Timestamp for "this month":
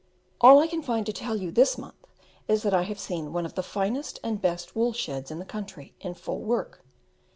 1.51-2.07